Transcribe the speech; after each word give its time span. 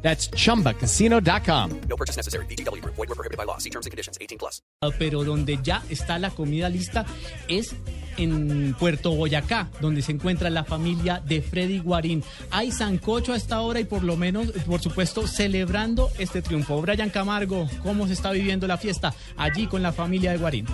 That's 0.00 0.30
chumbacasino.com. 0.30 1.80
No 1.88 1.96
purchase 1.96 2.16
necessary. 2.16 2.46
BGW. 2.46 2.82
Void 2.84 2.96
were 2.96 3.14
prohibited 3.14 3.36
by 3.36 3.44
law. 3.44 3.58
See 3.58 3.70
terms 3.70 3.86
and 3.86 3.90
conditions. 3.90 4.16
18 4.20 4.38
plus. 4.38 4.62
pero 4.98 5.24
donde 5.24 5.58
ya 5.62 5.82
está 5.90 6.18
la 6.18 6.30
comida 6.30 6.68
lista 6.68 7.04
es 7.48 7.74
en 8.16 8.74
Puerto 8.74 9.12
Boyacá, 9.12 9.70
donde 9.80 10.02
se 10.02 10.12
encuentra 10.12 10.50
la 10.50 10.64
familia 10.64 11.22
de 11.24 11.40
Freddy 11.40 11.78
Guarín. 11.78 12.22
Hay 12.50 12.72
sancocho 12.72 13.32
a 13.32 13.36
esta 13.36 13.60
hora 13.60 13.80
y 13.80 13.84
por 13.84 14.02
lo 14.04 14.16
menos, 14.16 14.48
por 14.66 14.80
supuesto, 14.80 15.26
celebrando 15.26 16.10
este 16.18 16.42
triunfo. 16.42 16.80
Brian 16.80 17.10
Camargo, 17.10 17.68
¿cómo 17.82 18.06
se 18.06 18.12
está 18.12 18.30
viviendo 18.32 18.66
la 18.66 18.76
fiesta 18.76 19.14
allí 19.36 19.66
con 19.66 19.82
la 19.82 19.92
familia 19.92 20.32
de 20.32 20.38
Guarín? 20.38 20.66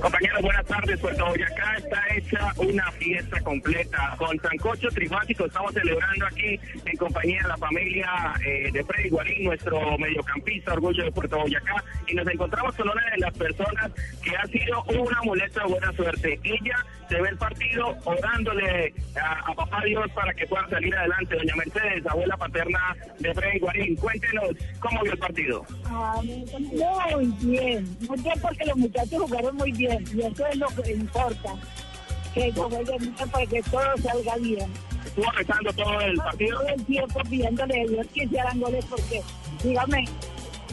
Compañeros, 0.00 0.42
buenas 0.42 0.66
tardes. 0.66 1.00
Puerto 1.00 1.26
Boyacá 1.26 1.74
está 1.78 2.02
hecha 2.14 2.52
una 2.56 2.90
fiesta 2.92 3.40
completa 3.40 4.14
con 4.18 4.38
sancocho 4.40 4.88
trifásico. 4.88 5.46
Estamos 5.46 5.72
celebrando 5.72 6.26
aquí 6.26 6.60
en 6.84 6.96
compañía 6.96 7.42
de 7.42 7.48
la 7.48 7.56
familia 7.56 8.08
eh, 8.44 8.70
de 8.72 8.84
Freddy 8.84 9.08
Guarín, 9.08 9.44
nuestro 9.44 9.98
mediocampista, 9.98 10.72
orgullo 10.74 11.04
de 11.04 11.12
Puerto 11.12 11.38
Boyacá, 11.38 11.82
y 12.06 12.14
nos 12.14 12.28
encontramos 12.28 12.74
con 12.76 12.88
una 12.88 13.10
de 13.10 13.18
las 13.18 13.36
personas 13.36 13.90
que 14.22 14.36
ha 14.36 14.46
sido 14.46 14.82
una 14.84 15.22
muleta 15.22 15.62
de 15.62 15.66
buena 15.66 15.92
suerte. 15.92 16.40
Ella 16.44 16.86
se 17.08 17.20
ve 17.20 17.28
el 17.28 17.38
partido 17.38 17.96
orándole 18.04 18.94
a, 19.20 19.50
a 19.50 19.54
papá 19.54 19.82
Dios 19.84 20.06
para 20.14 20.32
que 20.34 20.46
puedan 20.46 20.68
salir 20.70 20.94
adelante. 20.96 21.36
Doña 21.36 21.56
Mercedes, 21.56 22.06
abuela 22.06 22.36
paterna 22.36 22.96
de 23.18 23.34
Freddy 23.34 23.58
Guarín, 23.58 23.96
cuéntenos 23.96 24.50
cómo 24.80 25.02
vio 25.02 25.12
el 25.12 25.18
partido. 25.18 25.64
Ah, 25.86 26.20
muy 26.22 27.26
bien, 27.40 27.98
muy 28.08 28.20
bien 28.20 28.40
porque 28.40 28.64
los 28.66 28.76
muchachos 28.76 29.22
jugaron 29.22 29.56
muy 29.56 29.72
bien 29.72 30.04
y 30.14 30.22
eso 30.22 30.46
es 30.46 30.56
lo 30.56 30.68
que 30.68 30.92
importa, 30.92 31.54
que 32.34 32.52
jueguen 32.52 32.98
bien 32.98 33.30
para 33.30 33.46
que 33.46 33.62
todo 33.62 33.96
salga 34.02 34.36
bien. 34.36 34.72
Estuvo 35.04 35.30
rezando 35.30 35.72
todo 35.72 36.00
el 36.00 36.16
partido. 36.16 36.58
Todo 36.58 36.68
el 36.68 36.84
tiempo 36.84 37.20
pidiéndole 37.30 37.80
a 37.80 37.86
Dios 37.86 38.06
que 38.12 38.24
hicieran 38.24 38.60
goles 38.60 38.84
porque, 38.84 39.22
dígame, 39.62 40.04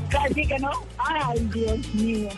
casi 0.09 0.45
que 0.47 0.59
no. 0.59 0.71
Ay, 0.97 1.39
Dios 1.53 1.93
mío. 1.93 2.29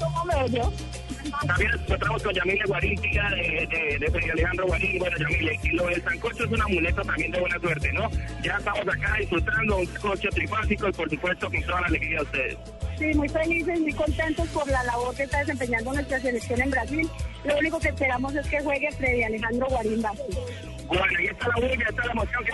Cómo 0.00 0.24
me. 0.24 1.07
También 1.46 1.70
nos 1.70 1.80
encontramos 1.82 2.22
con 2.22 2.34
Yamilia 2.34 2.64
Guarín, 2.66 3.00
tía 3.00 3.30
de, 3.30 3.66
de, 3.70 3.98
de 3.98 4.10
Freddy 4.10 4.30
Alejandro 4.30 4.66
Guarín. 4.66 4.98
Bueno, 4.98 5.16
Yamilia, 5.18 5.52
y 5.62 5.68
lo 5.70 5.86
del 5.86 6.02
sancocho 6.02 6.44
es 6.44 6.50
una 6.50 6.66
muleta 6.66 7.02
también 7.02 7.30
de 7.32 7.40
buena 7.40 7.58
suerte, 7.58 7.92
¿no? 7.92 8.10
Ya 8.42 8.56
estamos 8.58 8.88
acá 8.88 9.16
disfrutando 9.18 9.76
un 9.76 9.86
sancocho 9.86 10.28
trifásico 10.30 10.88
y 10.88 10.92
por 10.92 11.10
supuesto 11.10 11.50
con 11.50 11.62
toda 11.62 11.80
la 11.82 11.86
alegría 11.86 12.18
de 12.18 12.24
ustedes. 12.24 12.56
Sí, 12.98 13.14
muy 13.14 13.28
felices, 13.28 13.80
muy 13.80 13.92
contentos 13.92 14.48
por 14.48 14.66
la 14.68 14.82
labor 14.82 15.14
que 15.14 15.22
está 15.22 15.38
desempeñando 15.38 15.92
nuestra 15.92 16.18
selección 16.18 16.60
en 16.60 16.70
Brasil. 16.70 17.08
Lo 17.44 17.56
único 17.58 17.78
que 17.78 17.88
esperamos 17.88 18.34
es 18.34 18.46
que 18.48 18.60
juegue 18.60 18.90
Freddy 18.90 19.22
Alejandro 19.22 19.66
Guarín 19.68 20.02
Vázquez. 20.02 20.36
Bueno, 20.88 21.20
y 21.20 21.26
está 21.26 21.48
la 21.48 21.54
bulla, 21.54 21.88
está 21.88 22.06
la 22.06 22.12
emoción 22.12 22.44
que 22.44 22.50